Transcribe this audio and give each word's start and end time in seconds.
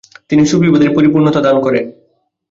তিনি 0.29 0.43
সুফিবাদের 0.45 0.89
পরিপূর্ণতা 0.95 1.39
দান 1.41 1.57
করেন। 1.61 1.85